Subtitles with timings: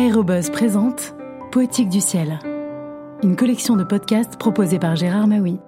[0.00, 1.14] Aérobuzz présente
[1.52, 2.38] Poétique du ciel,
[3.22, 5.58] une collection de podcasts proposée par Gérard Maui.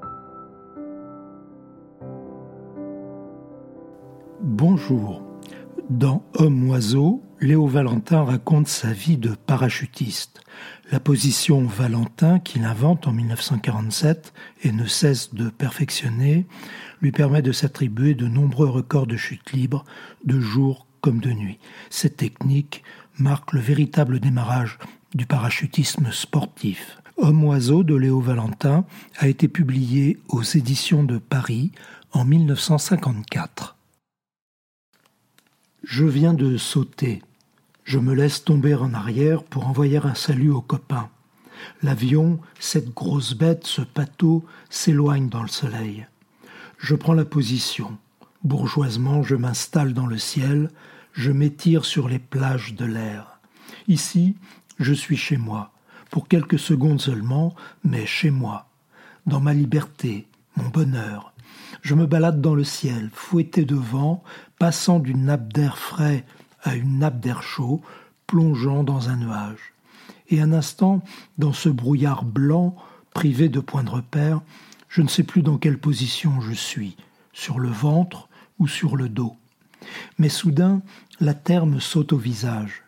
[4.41, 5.23] Bonjour.
[5.91, 10.41] Dans Homme-Oiseau, Léo Valentin raconte sa vie de parachutiste.
[10.91, 16.47] La position Valentin, qu'il invente en 1947 et ne cesse de perfectionner,
[17.03, 19.85] lui permet de s'attribuer de nombreux records de chute libre,
[20.25, 21.59] de jour comme de nuit.
[21.91, 22.83] Cette technique
[23.19, 24.79] marque le véritable démarrage
[25.15, 26.99] du parachutisme sportif.
[27.19, 28.87] Homme-oiseau de Léo Valentin
[29.19, 31.73] a été publié aux éditions de Paris
[32.13, 33.77] en 1954.
[35.85, 37.23] Je viens de sauter.
[37.85, 41.11] Je me laisse tomber en arrière pour envoyer un salut aux copains.
[41.83, 46.07] L'avion, cette grosse bête, ce pâteau, s'éloigne dans le soleil.
[46.79, 47.99] Je prends la position.
[48.45, 50.71] Bourgeoisement, je m'installe dans le ciel,
[51.13, 53.39] je m'étire sur les plages de l'air.
[53.87, 54.35] Ici,
[54.81, 55.71] je suis chez moi,
[56.11, 57.55] pour quelques secondes seulement,
[57.85, 58.69] mais chez moi,
[59.27, 60.27] dans ma liberté,
[60.57, 61.33] mon bonheur.
[61.83, 64.25] Je me balade dans le ciel, fouetté de vent,
[64.59, 66.25] passant d'une nappe d'air frais
[66.65, 67.81] à une nappe d'air chaud,
[68.27, 69.73] plongeant dans un nuage.
[70.31, 71.01] Et un instant,
[71.39, 72.75] dans ce brouillard blanc,
[73.15, 74.41] privé de point de repère,
[74.89, 76.97] je ne sais plus dans quelle position je suis,
[77.33, 79.37] sur le ventre ou sur le dos.
[80.19, 80.83] Mais soudain,
[81.21, 82.85] la terre me saute au visage.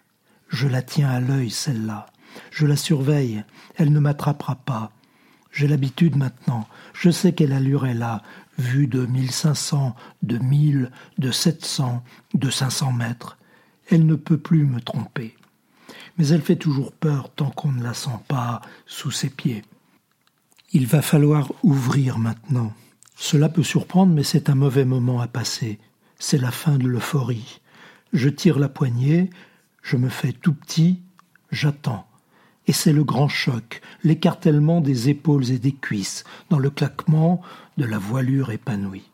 [0.48, 2.06] Je la tiens à l'œil, celle-là.
[2.50, 3.44] Je la surveille.
[3.76, 4.92] Elle ne m'attrapera pas.
[5.52, 6.68] J'ai l'habitude maintenant.
[6.92, 8.22] Je sais quelle allure elle a,
[8.58, 12.02] vue de 1500, de 1000, de 700,
[12.34, 13.38] de 500 mètres.
[13.90, 15.36] Elle ne peut plus me tromper.
[16.18, 19.64] Mais elle fait toujours peur tant qu'on ne la sent pas sous ses pieds.
[20.72, 22.72] Il va falloir ouvrir maintenant.
[23.14, 25.78] Cela peut surprendre, mais c'est un mauvais moment à passer
[26.18, 27.60] c'est la fin de l'euphorie.
[28.12, 29.30] Je tire la poignée,
[29.82, 31.02] je me fais tout petit,
[31.50, 32.06] j'attends.
[32.66, 37.42] Et c'est le grand choc, l'écartèlement des épaules et des cuisses, dans le claquement
[37.76, 39.10] de la voilure épanouie.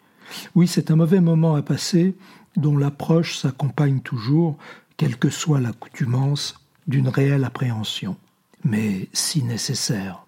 [0.54, 2.14] Oui, c'est un mauvais moment à passer,
[2.56, 4.56] dont l'approche s'accompagne toujours,
[4.96, 6.54] quelle que soit l'accoutumance,
[6.86, 8.16] d'une réelle appréhension,
[8.62, 10.24] mais si nécessaire.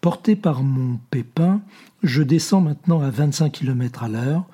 [0.00, 1.60] Porté par mon pépin,
[2.02, 4.46] je descends maintenant à 25 km à l'heure,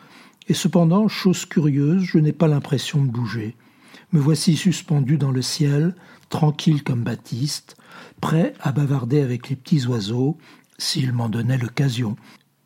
[0.49, 3.57] et cependant, chose curieuse, je n'ai pas l'impression de bouger.
[4.13, 5.95] Me voici suspendu dans le ciel,
[6.31, 7.77] tranquille comme Baptiste,
[8.21, 10.37] prêt à bavarder avec les petits oiseaux,
[10.79, 12.17] s'il m'en donnait l'occasion.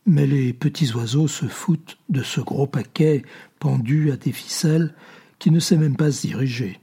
[0.06, 3.22] Mais les petits oiseaux se foutent de ce gros paquet
[3.58, 4.94] pendu à des ficelles
[5.38, 6.80] qui ne sait même pas se diriger.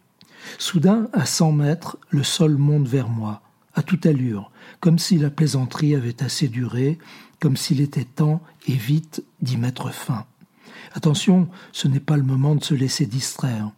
[0.60, 3.42] Soudain, à cent mètres, le sol monte vers moi,
[3.78, 6.98] à toute allure, comme si la plaisanterie avait assez duré,
[7.40, 10.26] comme s'il était temps et vite d'y mettre fin.
[10.94, 13.70] Attention, ce n'est pas le moment de se laisser distraire.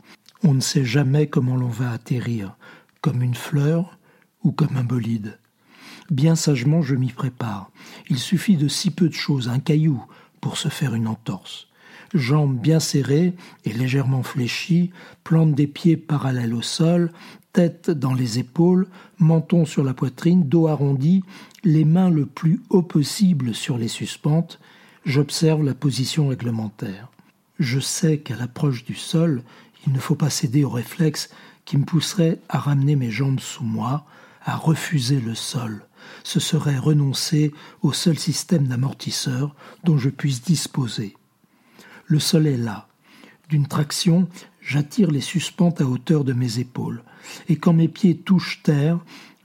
[0.42, 2.56] On ne sait jamais comment l'on va atterrir,
[3.02, 4.00] comme une fleur
[4.42, 5.38] ou comme un bolide.
[6.10, 7.70] Bien sagement, je m'y prépare.
[8.10, 10.02] Il suffit de si peu de choses, un caillou,
[10.40, 11.68] pour se faire une entorse.
[12.14, 14.92] Jambes bien serrées et légèrement fléchies,
[15.24, 17.12] plante des pieds parallèles au sol,
[17.54, 18.88] tête dans les épaules,
[19.18, 21.24] menton sur la poitrine, dos arrondi,
[21.64, 24.60] les mains le plus haut possible sur les suspentes,
[25.06, 27.10] j'observe la position réglementaire.
[27.60, 29.44] Je sais qu'à l'approche du sol,
[29.86, 31.30] il ne faut pas céder au réflexe
[31.66, 34.06] qui me pousserait à ramener mes jambes sous moi,
[34.44, 35.86] à refuser le sol.
[36.24, 41.16] Ce serait renoncer au seul système d'amortisseur dont je puisse disposer.
[42.12, 42.88] Le sol est là.
[43.50, 44.28] D'une traction,
[44.62, 47.04] j'attire les suspentes à hauteur de mes épaules,
[47.48, 48.98] et quand mes pieds touchent terre,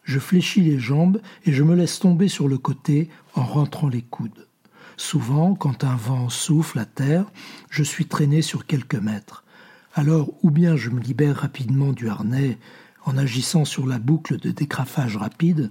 [0.02, 4.00] je fléchis les jambes et je me laisse tomber sur le côté en rentrant les
[4.00, 4.48] coudes.
[4.96, 7.26] Souvent, quand un vent souffle à terre,
[7.68, 9.44] je suis traîné sur quelques mètres.
[9.92, 12.56] Alors, ou bien je me libère rapidement du harnais
[13.04, 15.70] en agissant sur la boucle de décrafage rapide,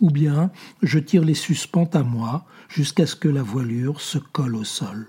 [0.00, 4.56] ou bien je tire les suspentes à moi jusqu'à ce que la voilure se colle
[4.56, 5.06] au sol.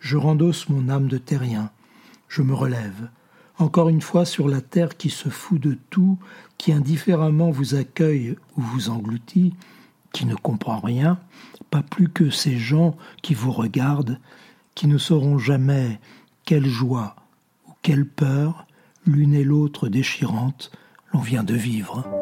[0.00, 1.70] Je rendosse mon âme de terrien,
[2.28, 3.10] je me relève,
[3.58, 6.18] encore une fois sur la terre qui se fout de tout,
[6.58, 9.54] qui indifféremment vous accueille ou vous engloutit,
[10.12, 11.18] qui ne comprend rien,
[11.70, 14.18] pas plus que ces gens qui vous regardent,
[14.74, 16.00] qui ne sauront jamais
[16.44, 17.16] quelle joie
[17.68, 18.66] ou quelle peur,
[19.06, 20.70] l'une et l'autre déchirante,
[21.12, 22.21] l'on vient de vivre.